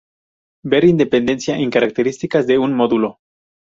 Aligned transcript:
Ver 0.63 0.83
Independencia 0.85 1.59
en 1.59 1.69
Características 1.69 2.47
de 2.47 2.57
un 2.57 2.73
módulo. 2.73 3.19